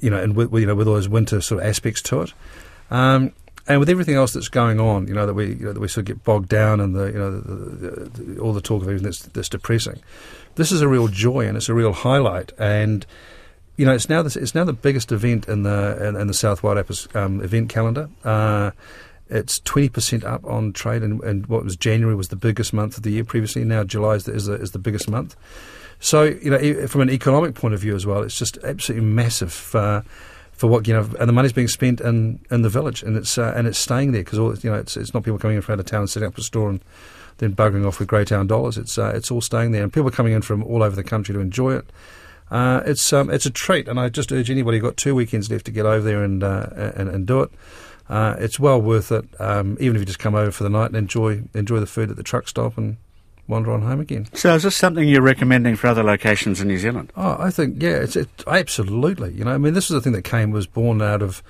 you 0.00 0.10
know, 0.10 0.22
and 0.22 0.36
with 0.36 0.52
you 0.54 0.66
know 0.66 0.74
with 0.74 0.86
all 0.86 0.94
those 0.94 1.08
winter 1.08 1.40
sort 1.40 1.62
of 1.62 1.68
aspects 1.68 2.02
to 2.02 2.22
it. 2.22 2.32
Um, 2.90 3.32
and 3.68 3.80
with 3.80 3.88
everything 3.88 4.14
else 4.14 4.32
that's 4.32 4.48
going 4.48 4.78
on, 4.78 5.08
you 5.08 5.14
know 5.14 5.26
that 5.26 5.34
we 5.34 5.54
you 5.54 5.66
know, 5.66 5.72
that 5.72 5.80
we 5.80 5.88
sort 5.88 6.02
of 6.02 6.04
get 6.06 6.24
bogged 6.24 6.48
down 6.48 6.80
in 6.80 6.92
the 6.92 7.06
you 7.06 7.18
know 7.18 7.40
the, 7.40 7.54
the, 7.54 8.22
the, 8.22 8.40
all 8.40 8.52
the 8.52 8.60
talk 8.60 8.82
of 8.82 8.88
everything 8.88 9.04
that's, 9.04 9.22
that's 9.22 9.48
depressing. 9.48 10.00
This 10.54 10.72
is 10.72 10.80
a 10.80 10.88
real 10.88 11.08
joy 11.08 11.46
and 11.46 11.56
it's 11.56 11.68
a 11.68 11.74
real 11.74 11.92
highlight. 11.92 12.52
And 12.58 13.04
you 13.76 13.84
know, 13.84 13.92
it's 13.92 14.08
now 14.08 14.20
it's 14.20 14.54
now 14.54 14.64
the 14.64 14.72
biggest 14.72 15.12
event 15.12 15.48
in 15.48 15.62
the 15.62 16.06
in, 16.06 16.16
in 16.16 16.26
the 16.26 16.34
South 16.34 16.62
Wairarapa 16.62 17.14
um, 17.16 17.42
event 17.42 17.68
calendar. 17.68 18.08
Uh, 18.24 18.70
it's 19.28 19.58
twenty 19.60 19.88
percent 19.88 20.24
up 20.24 20.44
on 20.44 20.72
trade, 20.72 21.02
and, 21.02 21.20
and, 21.22 21.46
what 21.46 21.64
was 21.64 21.76
January 21.76 22.14
was 22.14 22.28
the 22.28 22.36
biggest 22.36 22.72
month 22.72 22.96
of 22.96 23.02
the 23.02 23.10
year 23.10 23.24
previously. 23.24 23.64
Now 23.64 23.82
July 23.82 24.14
is 24.14 24.24
the, 24.24 24.32
is 24.32 24.46
the, 24.46 24.54
is 24.54 24.70
the 24.70 24.78
biggest 24.78 25.10
month. 25.10 25.36
So 25.98 26.22
you 26.22 26.50
know, 26.50 26.86
from 26.86 27.00
an 27.00 27.10
economic 27.10 27.54
point 27.54 27.74
of 27.74 27.80
view 27.80 27.96
as 27.96 28.06
well, 28.06 28.22
it's 28.22 28.38
just 28.38 28.58
absolutely 28.58 29.06
massive. 29.06 29.74
For 30.56 30.68
what 30.68 30.88
you 30.88 30.94
know, 30.94 31.08
and 31.20 31.28
the 31.28 31.32
money's 31.32 31.52
being 31.52 31.68
spent 31.68 32.00
in, 32.00 32.40
in 32.50 32.62
the 32.62 32.68
village, 32.68 33.02
and 33.02 33.16
it's 33.16 33.36
uh, 33.36 33.52
and 33.56 33.66
it's 33.66 33.78
staying 33.78 34.12
there 34.12 34.22
because 34.22 34.38
all 34.38 34.54
you 34.56 34.70
know, 34.70 34.76
it's, 34.76 34.96
it's 34.96 35.12
not 35.12 35.22
people 35.22 35.38
coming 35.38 35.56
in 35.56 35.62
from 35.62 35.74
out 35.74 35.80
of 35.80 35.86
town 35.86 36.00
and 36.00 36.10
setting 36.10 36.26
up 36.26 36.38
a 36.38 36.42
store 36.42 36.70
and 36.70 36.80
then 37.38 37.54
buggering 37.54 37.86
off 37.86 37.98
with 37.98 38.08
Greytown 38.08 38.46
dollars. 38.46 38.78
It's 38.78 38.96
uh, 38.96 39.12
it's 39.14 39.30
all 39.30 39.42
staying 39.42 39.72
there, 39.72 39.82
and 39.82 39.92
people 39.92 40.08
are 40.08 40.12
coming 40.12 40.32
in 40.32 40.42
from 40.42 40.62
all 40.64 40.82
over 40.82 40.96
the 40.96 41.04
country 41.04 41.34
to 41.34 41.40
enjoy 41.40 41.74
it. 41.74 41.86
Uh, 42.50 42.82
it's 42.86 43.12
um, 43.12 43.28
it's 43.28 43.44
a 43.44 43.50
treat, 43.50 43.86
and 43.86 44.00
I 44.00 44.08
just 44.08 44.32
urge 44.32 44.50
anybody 44.50 44.78
who's 44.78 44.88
got 44.88 44.96
two 44.96 45.14
weekends 45.14 45.50
left 45.50 45.66
to 45.66 45.70
get 45.70 45.84
over 45.84 46.04
there 46.04 46.24
and 46.24 46.42
uh, 46.42 46.68
and, 46.74 47.08
and 47.08 47.26
do 47.26 47.42
it. 47.42 47.50
Uh, 48.08 48.36
it's 48.38 48.58
well 48.58 48.80
worth 48.80 49.10
it, 49.10 49.24
um, 49.40 49.76
even 49.80 49.96
if 49.96 50.00
you 50.00 50.06
just 50.06 50.20
come 50.20 50.34
over 50.34 50.52
for 50.52 50.62
the 50.62 50.70
night 50.70 50.86
and 50.86 50.96
enjoy 50.96 51.42
enjoy 51.54 51.80
the 51.80 51.86
food 51.86 52.08
at 52.08 52.16
the 52.16 52.22
truck 52.22 52.48
stop 52.48 52.78
and 52.78 52.96
wander 53.48 53.72
on 53.72 53.82
home 53.82 54.00
again. 54.00 54.28
So 54.34 54.54
is 54.54 54.62
this 54.64 54.76
something 54.76 55.08
you're 55.08 55.22
recommending 55.22 55.76
for 55.76 55.86
other 55.86 56.02
locations 56.02 56.60
in 56.60 56.68
New 56.68 56.78
Zealand? 56.78 57.12
Oh, 57.16 57.36
I 57.38 57.50
think 57.50 57.82
yeah, 57.82 57.96
it's 57.96 58.16
it, 58.16 58.28
absolutely. 58.46 59.32
You 59.32 59.44
know, 59.44 59.52
I 59.52 59.58
mean, 59.58 59.74
this 59.74 59.84
is 59.84 59.94
the 59.94 60.00
thing 60.00 60.12
that 60.12 60.22
came 60.22 60.50
was 60.50 60.66
born 60.66 61.00
out 61.00 61.22
of 61.22 61.42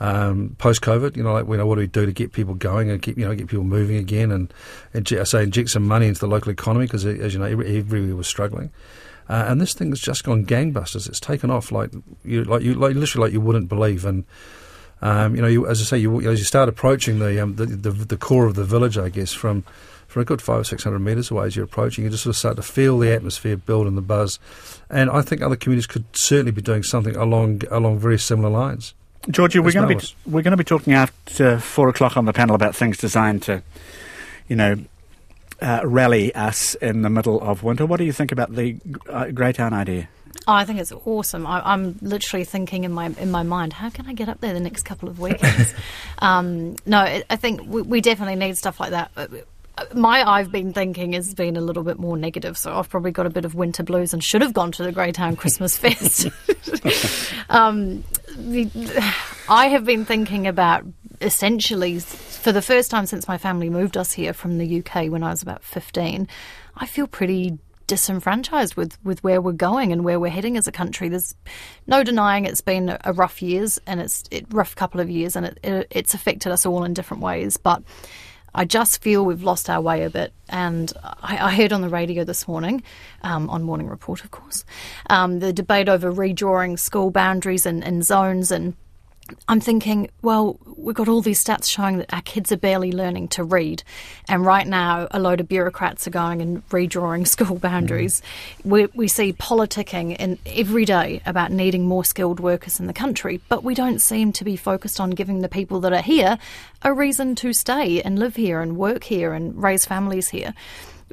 um, 0.00 0.56
post 0.58 0.82
COVID. 0.82 1.16
You 1.16 1.22
know, 1.22 1.32
like 1.32 1.46
you 1.46 1.56
know, 1.56 1.66
what 1.66 1.76
do 1.76 1.80
we 1.80 1.86
do 1.86 2.06
to 2.06 2.12
get 2.12 2.32
people 2.32 2.54
going 2.54 2.90
and 2.90 3.00
keep 3.00 3.18
you 3.18 3.26
know 3.26 3.34
get 3.34 3.48
people 3.48 3.64
moving 3.64 3.96
again 3.96 4.30
and, 4.30 4.52
and 4.92 5.10
I 5.12 5.24
say 5.24 5.42
inject 5.42 5.70
some 5.70 5.86
money 5.86 6.06
into 6.06 6.20
the 6.20 6.28
local 6.28 6.52
economy 6.52 6.86
because 6.86 7.04
as 7.04 7.32
you 7.32 7.40
know, 7.40 7.46
every, 7.46 7.78
everywhere 7.78 8.16
was 8.16 8.28
struggling. 8.28 8.70
Uh, 9.28 9.44
and 9.46 9.60
this 9.60 9.74
thing 9.74 9.90
has 9.90 10.00
just 10.00 10.24
gone 10.24 10.46
gangbusters. 10.46 11.06
It's 11.06 11.20
taken 11.20 11.50
off 11.50 11.70
like 11.70 11.90
you 12.24 12.44
like 12.44 12.62
you 12.62 12.74
like 12.74 12.94
literally 12.94 13.26
like 13.26 13.32
you 13.32 13.40
wouldn't 13.40 13.68
believe 13.68 14.04
and. 14.04 14.24
Um, 15.00 15.36
you 15.36 15.42
know, 15.42 15.46
you, 15.46 15.64
as 15.68 15.80
I 15.80 15.84
say, 15.84 15.98
you, 15.98 16.28
as 16.28 16.40
you 16.40 16.44
start 16.44 16.68
approaching 16.68 17.20
the, 17.20 17.40
um, 17.40 17.54
the, 17.54 17.66
the, 17.66 17.92
the 17.92 18.16
core 18.16 18.46
of 18.46 18.56
the 18.56 18.64
village, 18.64 18.98
I 18.98 19.10
guess, 19.10 19.32
from 19.32 19.62
from 20.08 20.22
a 20.22 20.24
good 20.24 20.42
five 20.42 20.60
or 20.60 20.64
six 20.64 20.82
hundred 20.82 21.00
metres 21.00 21.30
away 21.30 21.46
as 21.46 21.54
you're 21.54 21.66
approaching, 21.66 22.02
you 22.02 22.10
just 22.10 22.24
sort 22.24 22.34
of 22.34 22.38
start 22.38 22.56
to 22.56 22.62
feel 22.62 22.98
the 22.98 23.12
atmosphere 23.12 23.56
build 23.56 23.86
and 23.86 23.96
the 23.96 24.02
buzz. 24.02 24.40
And 24.90 25.10
I 25.10 25.22
think 25.22 25.42
other 25.42 25.54
communities 25.54 25.86
could 25.86 26.06
certainly 26.12 26.50
be 26.50 26.62
doing 26.62 26.82
something 26.82 27.14
along 27.14 27.62
along 27.70 27.98
very 27.98 28.18
similar 28.18 28.48
lines. 28.48 28.94
Georgia, 29.30 29.62
we're 29.62 29.72
going 29.72 29.98
to 29.98 30.06
be 30.06 30.30
we're 30.30 30.42
going 30.42 30.52
to 30.52 30.56
be 30.56 30.64
talking 30.64 30.94
after 30.94 31.58
four 31.58 31.88
o'clock 31.88 32.16
on 32.16 32.24
the 32.24 32.32
panel 32.32 32.54
about 32.54 32.74
things 32.74 32.96
designed 32.96 33.42
to, 33.44 33.62
you 34.48 34.56
know, 34.56 34.76
uh, 35.60 35.82
rally 35.84 36.34
us 36.34 36.74
in 36.76 37.02
the 37.02 37.10
middle 37.10 37.40
of 37.42 37.62
winter. 37.62 37.84
What 37.84 37.98
do 37.98 38.04
you 38.04 38.12
think 38.12 38.32
about 38.32 38.54
the 38.54 38.78
uh, 39.08 39.26
Greytown 39.26 39.74
idea? 39.74 40.08
Oh, 40.46 40.54
I 40.54 40.64
think 40.64 40.78
it's 40.78 40.92
awesome. 40.92 41.46
I, 41.46 41.74
am 41.74 41.98
literally 42.00 42.44
thinking 42.44 42.84
in 42.84 42.92
my 42.92 43.06
in 43.18 43.30
my 43.30 43.42
mind, 43.42 43.74
how 43.74 43.90
can 43.90 44.06
I 44.06 44.14
get 44.14 44.30
up 44.30 44.40
there 44.40 44.54
the 44.54 44.60
next 44.60 44.84
couple 44.84 45.08
of 45.10 45.18
weekends? 45.18 45.74
um, 46.20 46.76
no, 46.86 46.98
I 46.98 47.36
think 47.36 47.62
we, 47.66 47.82
we, 47.82 48.00
definitely 48.00 48.36
need 48.36 48.56
stuff 48.56 48.80
like 48.80 48.90
that. 48.90 49.10
My 49.94 50.28
I've 50.28 50.50
been 50.50 50.72
thinking 50.72 51.12
has 51.12 51.34
been 51.34 51.56
a 51.56 51.60
little 51.60 51.82
bit 51.82 51.98
more 51.98 52.16
negative, 52.16 52.56
so 52.58 52.76
I've 52.76 52.88
probably 52.88 53.10
got 53.10 53.26
a 53.26 53.30
bit 53.30 53.44
of 53.44 53.54
winter 53.54 53.82
blues 53.82 54.12
and 54.12 54.22
should 54.22 54.42
have 54.42 54.52
gone 54.52 54.72
to 54.72 54.82
the 54.82 54.92
Greytown 54.92 55.36
Christmas 55.36 55.76
Fest. 55.78 56.28
um, 57.50 58.04
the, 58.36 58.70
I 59.48 59.68
have 59.68 59.84
been 59.84 60.04
thinking 60.04 60.46
about 60.46 60.84
essentially 61.20 61.98
for 61.98 62.52
the 62.52 62.62
first 62.62 62.90
time 62.90 63.06
since 63.06 63.26
my 63.26 63.38
family 63.38 63.70
moved 63.70 63.96
us 63.96 64.12
here 64.12 64.32
from 64.32 64.58
the 64.58 64.78
UK 64.78 65.10
when 65.10 65.22
I 65.22 65.30
was 65.30 65.42
about 65.42 65.62
15. 65.64 66.28
I 66.76 66.86
feel 66.86 67.06
pretty 67.06 67.58
disenfranchised 67.88 68.76
with, 68.76 69.02
with 69.02 69.24
where 69.24 69.40
we're 69.40 69.52
going 69.52 69.92
and 69.92 70.04
where 70.04 70.20
we're 70.20 70.30
heading 70.30 70.56
as 70.56 70.68
a 70.68 70.72
country. 70.72 71.08
There's 71.08 71.34
no 71.86 72.04
denying 72.04 72.44
it's 72.44 72.60
been 72.60 72.96
a 73.02 73.12
rough 73.12 73.42
years 73.42 73.80
and 73.86 73.98
it's 74.00 74.24
a 74.30 74.44
rough 74.50 74.76
couple 74.76 75.00
of 75.00 75.10
years 75.10 75.34
and 75.34 75.46
it, 75.46 75.58
it, 75.64 75.86
it's 75.90 76.14
affected 76.14 76.52
us 76.52 76.66
all 76.66 76.84
in 76.84 76.94
different 76.94 77.22
ways. 77.22 77.56
But 77.56 77.82
I 78.54 78.64
just 78.64 79.02
feel 79.02 79.24
we've 79.24 79.42
lost 79.42 79.68
our 79.68 79.80
way 79.80 80.04
a 80.04 80.10
bit. 80.10 80.32
And 80.48 80.92
I, 81.02 81.38
I 81.48 81.54
heard 81.54 81.72
on 81.72 81.80
the 81.82 81.88
radio 81.88 82.24
this 82.24 82.48
morning, 82.48 82.82
um, 83.22 83.48
on 83.50 83.62
Morning 83.62 83.88
Report, 83.88 84.24
of 84.24 84.30
course, 84.30 84.64
um, 85.10 85.40
the 85.40 85.52
debate 85.52 85.88
over 85.88 86.12
redrawing 86.12 86.78
school 86.78 87.10
boundaries 87.10 87.66
and, 87.66 87.84
and 87.84 88.04
zones 88.04 88.50
and 88.50 88.74
I'm 89.48 89.60
thinking, 89.60 90.10
well, 90.22 90.58
we've 90.76 90.94
got 90.94 91.08
all 91.08 91.20
these 91.20 91.42
stats 91.42 91.68
showing 91.68 91.98
that 91.98 92.12
our 92.12 92.22
kids 92.22 92.52
are 92.52 92.56
barely 92.56 92.92
learning 92.92 93.28
to 93.28 93.44
read. 93.44 93.82
And 94.28 94.44
right 94.44 94.66
now, 94.66 95.08
a 95.10 95.18
load 95.18 95.40
of 95.40 95.48
bureaucrats 95.48 96.06
are 96.06 96.10
going 96.10 96.40
and 96.40 96.68
redrawing 96.68 97.26
school 97.28 97.58
boundaries. 97.58 98.20
Mm. 98.20 98.70
We, 98.70 98.86
we 98.94 99.08
see 99.08 99.32
politicking 99.32 100.16
in 100.16 100.38
every 100.46 100.84
day 100.84 101.20
about 101.26 101.52
needing 101.52 101.86
more 101.86 102.04
skilled 102.04 102.40
workers 102.40 102.80
in 102.80 102.86
the 102.86 102.92
country, 102.92 103.40
but 103.48 103.64
we 103.64 103.74
don't 103.74 104.00
seem 104.00 104.32
to 104.32 104.44
be 104.44 104.56
focused 104.56 105.00
on 105.00 105.10
giving 105.10 105.40
the 105.40 105.48
people 105.48 105.80
that 105.80 105.92
are 105.92 106.02
here 106.02 106.38
a 106.82 106.92
reason 106.92 107.34
to 107.36 107.52
stay 107.52 108.00
and 108.02 108.18
live 108.18 108.36
here 108.36 108.60
and 108.60 108.76
work 108.76 109.04
here 109.04 109.32
and 109.32 109.60
raise 109.62 109.84
families 109.84 110.28
here 110.28 110.54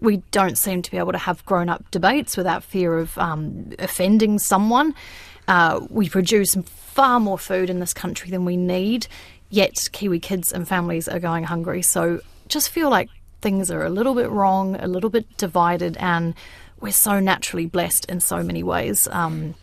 we 0.01 0.17
don't 0.31 0.57
seem 0.57 0.81
to 0.81 0.91
be 0.91 0.97
able 0.97 1.11
to 1.11 1.17
have 1.17 1.45
grown 1.45 1.69
up 1.69 1.89
debates 1.91 2.35
without 2.37 2.63
fear 2.63 2.97
of 2.97 3.17
um, 3.17 3.71
offending 3.79 4.39
someone. 4.39 4.93
Uh, 5.47 5.85
we 5.89 6.09
produce 6.09 6.55
far 6.65 7.19
more 7.19 7.37
food 7.37 7.69
in 7.69 7.79
this 7.79 7.93
country 7.93 8.29
than 8.29 8.45
we 8.45 8.57
need, 8.57 9.07
yet 9.49 9.75
Kiwi 9.91 10.19
kids 10.19 10.51
and 10.51 10.67
families 10.67 11.07
are 11.07 11.19
going 11.19 11.43
hungry. 11.43 11.81
So 11.81 12.21
just 12.47 12.69
feel 12.69 12.89
like 12.89 13.09
things 13.41 13.69
are 13.69 13.83
a 13.83 13.89
little 13.89 14.15
bit 14.15 14.29
wrong, 14.29 14.75
a 14.75 14.87
little 14.87 15.09
bit 15.09 15.37
divided, 15.37 15.97
and 15.97 16.33
we're 16.79 16.91
so 16.91 17.19
naturally 17.19 17.65
blessed 17.65 18.05
in 18.05 18.19
so 18.19 18.43
many 18.43 18.63
ways. 18.63 19.07
Um, 19.11 19.55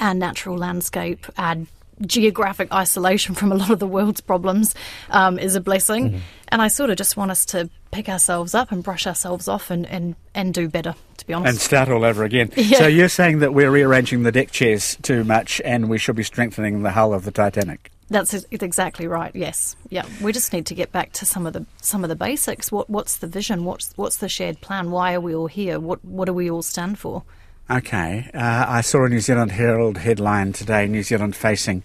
our 0.00 0.14
natural 0.14 0.56
landscape, 0.56 1.26
our 1.38 1.56
geographic 2.02 2.72
isolation 2.72 3.34
from 3.34 3.52
a 3.52 3.54
lot 3.54 3.70
of 3.70 3.78
the 3.78 3.86
world's 3.86 4.20
problems 4.20 4.74
um, 5.10 5.38
is 5.38 5.54
a 5.54 5.60
blessing. 5.60 6.10
Mm-hmm. 6.10 6.18
And 6.48 6.62
I 6.62 6.68
sort 6.68 6.90
of 6.90 6.96
just 6.96 7.16
want 7.16 7.30
us 7.30 7.44
to 7.46 7.68
pick 7.90 8.08
ourselves 8.08 8.54
up 8.54 8.72
and 8.72 8.82
brush 8.82 9.06
ourselves 9.06 9.48
off 9.48 9.70
and, 9.70 9.86
and, 9.86 10.14
and 10.34 10.52
do 10.52 10.68
better, 10.68 10.94
to 11.16 11.26
be 11.26 11.32
honest. 11.32 11.50
And 11.50 11.60
start 11.60 11.88
all 11.88 12.04
over 12.04 12.24
again. 12.24 12.50
Yeah. 12.64 12.78
So 12.78 12.86
you're 12.86 13.08
saying 13.10 13.40
that 13.40 13.52
we're 13.52 13.70
rearranging 13.70 14.22
the 14.22 14.32
deck 14.32 14.50
chairs 14.50 14.96
too 15.02 15.22
much 15.22 15.60
and 15.66 15.90
we 15.90 15.98
should 15.98 16.16
be 16.16 16.22
strengthening 16.22 16.82
the 16.82 16.92
hull 16.92 17.12
of 17.12 17.24
the 17.24 17.30
Titanic? 17.30 17.90
That's 18.08 18.34
exactly 18.50 19.06
right. 19.06 19.34
Yes, 19.34 19.76
yeah. 19.88 20.04
We 20.20 20.32
just 20.32 20.52
need 20.52 20.66
to 20.66 20.74
get 20.74 20.92
back 20.92 21.12
to 21.12 21.26
some 21.26 21.46
of 21.46 21.52
the 21.52 21.64
some 21.80 22.04
of 22.04 22.10
the 22.10 22.16
basics. 22.16 22.70
What 22.70 22.88
what's 22.90 23.16
the 23.16 23.26
vision? 23.26 23.64
What's 23.64 23.92
what's 23.96 24.18
the 24.18 24.28
shared 24.28 24.60
plan? 24.60 24.90
Why 24.90 25.14
are 25.14 25.20
we 25.20 25.34
all 25.34 25.46
here? 25.46 25.80
What 25.80 26.04
what 26.04 26.26
do 26.26 26.34
we 26.34 26.50
all 26.50 26.62
stand 26.62 26.98
for? 26.98 27.22
Okay, 27.70 28.30
uh, 28.34 28.66
I 28.68 28.82
saw 28.82 29.04
a 29.04 29.08
New 29.08 29.20
Zealand 29.20 29.52
Herald 29.52 29.98
headline 29.98 30.52
today: 30.52 30.86
New 30.86 31.02
Zealand 31.02 31.34
facing 31.34 31.82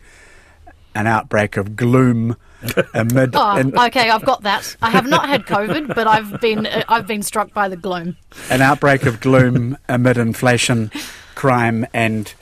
an 0.94 1.08
outbreak 1.08 1.56
of 1.56 1.78
gloom 1.78 2.36
amid. 2.94 3.34
oh, 3.34 3.56
in, 3.56 3.78
okay, 3.78 4.10
I've 4.10 4.26
got 4.26 4.44
that. 4.44 4.76
I 4.82 4.90
have 4.90 5.08
not 5.08 5.30
had 5.30 5.46
COVID, 5.46 5.96
but 5.96 6.06
I've 6.06 6.42
been 6.42 6.66
uh, 6.66 6.84
I've 6.90 7.08
been 7.08 7.24
struck 7.24 7.54
by 7.54 7.70
the 7.70 7.78
gloom. 7.78 8.18
An 8.50 8.62
outbreak 8.62 9.06
of 9.06 9.22
gloom 9.22 9.78
amid 9.88 10.18
inflation, 10.18 10.92
crime, 11.36 11.86
and 11.94 12.34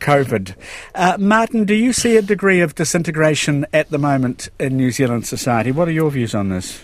COVID. 0.00 0.54
Uh, 0.94 1.16
Martin, 1.18 1.64
do 1.64 1.74
you 1.74 1.94
see 1.94 2.18
a 2.18 2.22
degree 2.22 2.60
of 2.60 2.74
disintegration 2.74 3.64
at 3.72 3.88
the 3.90 3.98
moment 3.98 4.50
in 4.60 4.76
New 4.76 4.90
Zealand 4.90 5.26
society? 5.26 5.72
What 5.72 5.88
are 5.88 5.92
your 5.92 6.10
views 6.10 6.34
on 6.34 6.50
this? 6.50 6.82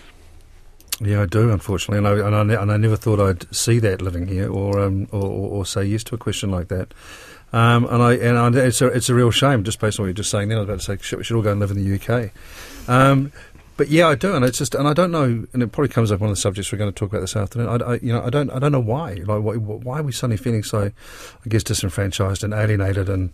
Yeah, 1.03 1.23
I 1.23 1.25
do, 1.25 1.49
unfortunately, 1.49 1.97
and 1.97 2.07
I, 2.07 2.27
and 2.27 2.51
I, 2.51 2.61
and 2.61 2.71
I 2.71 2.77
never 2.77 2.95
thought 2.95 3.19
I'd 3.19 3.53
see 3.53 3.79
that 3.79 4.03
living 4.03 4.27
here, 4.27 4.51
or, 4.51 4.79
um, 4.79 5.07
or, 5.11 5.25
or 5.25 5.65
say 5.65 5.83
yes 5.83 6.03
to 6.05 6.15
a 6.15 6.17
question 6.17 6.51
like 6.51 6.67
that. 6.67 6.93
Um, 7.53 7.85
and 7.85 8.01
I 8.01 8.13
and 8.13 8.37
I, 8.37 8.65
it's 8.65 8.81
a 8.81 8.87
it's 8.87 9.09
a 9.09 9.15
real 9.15 9.31
shame, 9.31 9.63
just 9.63 9.79
based 9.79 9.99
on 9.99 10.03
what 10.03 10.07
you're 10.07 10.13
just 10.13 10.29
saying. 10.29 10.47
Then 10.47 10.57
I 10.57 10.61
was 10.61 10.69
about 10.69 10.79
to 10.79 10.85
say, 10.85 10.97
shit, 11.01 11.17
we 11.19 11.25
should 11.25 11.35
all 11.35 11.41
go 11.41 11.51
and 11.51 11.59
live 11.59 11.71
in 11.71 11.83
the 11.83 11.95
UK. 11.95 12.31
Um, 12.87 13.33
but 13.77 13.89
yeah, 13.89 14.07
I 14.07 14.15
do, 14.15 14.35
and 14.35 14.45
it's 14.45 14.59
just, 14.59 14.75
and 14.75 14.87
I 14.87 14.93
don't 14.93 15.11
know, 15.11 15.47
and 15.51 15.63
it 15.63 15.71
probably 15.71 15.89
comes 15.89 16.11
up 16.11 16.19
one 16.19 16.29
of 16.29 16.35
the 16.35 16.41
subjects 16.41 16.71
we're 16.71 16.77
going 16.77 16.91
to 16.91 16.97
talk 16.97 17.09
about 17.09 17.21
this 17.21 17.35
afternoon. 17.35 17.67
I, 17.67 17.93
I 17.93 17.93
you 17.95 18.13
know, 18.13 18.23
I 18.23 18.29
don't, 18.29 18.51
I 18.51 18.59
don't 18.59 18.71
know 18.71 18.79
why. 18.79 19.15
Like, 19.25 19.41
why, 19.41 19.55
why 19.55 19.99
are 19.99 20.03
we 20.03 20.11
suddenly 20.11 20.37
feeling 20.37 20.61
so, 20.61 20.91
I 21.45 21.49
guess, 21.49 21.63
disenfranchised 21.63 22.43
and 22.43 22.53
alienated, 22.53 23.09
and 23.09 23.31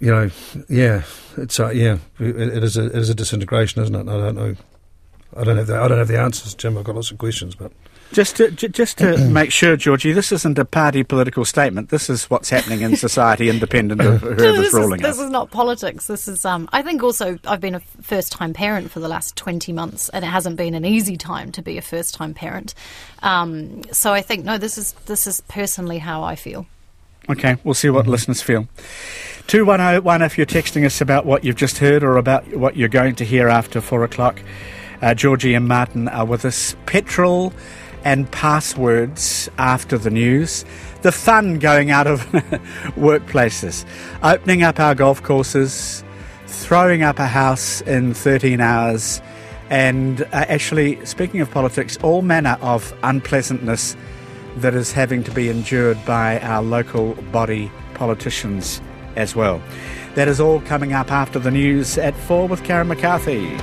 you 0.00 0.10
know, 0.10 0.30
yeah, 0.68 1.04
it's, 1.36 1.60
uh, 1.60 1.70
yeah, 1.70 1.98
it, 2.18 2.36
it 2.36 2.64
is 2.64 2.76
a, 2.76 2.86
it 2.86 2.96
is 2.96 3.10
a 3.10 3.14
disintegration, 3.14 3.80
isn't 3.82 3.94
it? 3.94 4.08
I 4.08 4.18
don't 4.18 4.34
know, 4.34 4.56
I 5.36 5.44
don't 5.44 5.56
have 5.56 5.66
the, 5.66 5.80
I 5.80 5.88
don't 5.88 5.98
have 5.98 6.08
the 6.08 6.18
answers, 6.20 6.54
Jim. 6.54 6.76
I've 6.76 6.84
got 6.84 6.94
lots 6.94 7.10
of 7.10 7.18
questions, 7.18 7.54
but. 7.54 7.72
Just 8.12 8.36
to, 8.36 8.50
just 8.50 8.98
to 8.98 9.16
make 9.30 9.50
sure, 9.50 9.74
Georgie, 9.76 10.12
this 10.12 10.32
isn't 10.32 10.58
a 10.58 10.66
party 10.66 11.02
political 11.02 11.46
statement. 11.46 11.88
This 11.88 12.10
is 12.10 12.28
what's 12.28 12.50
happening 12.50 12.82
in 12.82 12.96
society, 12.96 13.48
independent 13.48 14.02
of 14.02 14.20
whoever's 14.20 14.56
this 14.56 14.74
ruling 14.74 15.00
is, 15.00 15.06
This 15.06 15.18
is 15.18 15.30
not 15.30 15.50
politics. 15.50 16.06
This 16.08 16.28
is. 16.28 16.44
Um, 16.44 16.68
I 16.72 16.82
think 16.82 17.02
also 17.02 17.38
I've 17.46 17.62
been 17.62 17.74
a 17.74 17.80
first-time 17.80 18.52
parent 18.52 18.90
for 18.90 19.00
the 19.00 19.08
last 19.08 19.34
twenty 19.36 19.72
months, 19.72 20.10
and 20.10 20.24
it 20.24 20.28
hasn't 20.28 20.56
been 20.56 20.74
an 20.74 20.84
easy 20.84 21.16
time 21.16 21.52
to 21.52 21.62
be 21.62 21.78
a 21.78 21.82
first-time 21.82 22.34
parent. 22.34 22.74
Um, 23.22 23.82
so 23.92 24.12
I 24.12 24.20
think 24.20 24.44
no, 24.44 24.58
this 24.58 24.76
is 24.76 24.92
this 25.06 25.26
is 25.26 25.40
personally 25.48 25.98
how 25.98 26.22
I 26.22 26.36
feel. 26.36 26.66
Okay, 27.30 27.56
we'll 27.64 27.74
see 27.74 27.88
what 27.88 28.06
listeners 28.06 28.42
feel. 28.42 28.68
2101 29.46 30.22
if 30.22 30.36
you're 30.36 30.46
texting 30.46 30.84
us 30.84 31.00
about 31.00 31.24
what 31.24 31.44
you've 31.44 31.56
just 31.56 31.78
heard 31.78 32.02
or 32.02 32.16
about 32.16 32.46
what 32.56 32.76
you're 32.76 32.88
going 32.88 33.14
to 33.16 33.24
hear 33.24 33.48
after 33.48 33.80
4 33.80 34.04
o'clock. 34.04 34.40
Uh, 35.02 35.14
Georgie 35.14 35.54
and 35.54 35.66
Martin 35.66 36.08
are 36.08 36.24
with 36.24 36.44
us. 36.44 36.76
Petrol 36.86 37.52
and 38.04 38.30
passwords 38.30 39.50
after 39.58 39.98
the 39.98 40.10
news, 40.10 40.64
the 41.02 41.12
fun 41.12 41.58
going 41.58 41.90
out 41.90 42.06
of 42.06 42.20
workplaces, 42.96 43.84
opening 44.22 44.62
up 44.62 44.78
our 44.78 44.94
golf 44.94 45.22
courses, 45.22 46.04
throwing 46.46 47.02
up 47.02 47.18
a 47.18 47.26
house 47.26 47.80
in 47.82 48.14
13 48.14 48.60
hours, 48.60 49.20
and 49.70 50.22
uh, 50.22 50.26
actually, 50.32 51.04
speaking 51.04 51.40
of 51.40 51.50
politics, 51.50 51.96
all 52.02 52.22
manner 52.22 52.58
of 52.60 52.96
unpleasantness 53.02 53.96
that 54.56 54.74
is 54.74 54.92
having 54.92 55.24
to 55.24 55.30
be 55.30 55.48
endured 55.48 55.98
by 56.04 56.38
our 56.40 56.62
local 56.62 57.14
body 57.32 57.70
politicians 57.94 58.80
as 59.16 59.34
well. 59.34 59.62
That 60.14 60.28
is 60.28 60.40
all 60.40 60.60
coming 60.60 60.92
up 60.92 61.10
after 61.10 61.38
the 61.38 61.50
news 61.50 61.96
at 61.96 62.14
4 62.14 62.48
with 62.48 62.62
Karen 62.64 62.88
McCarthy. 62.88 63.58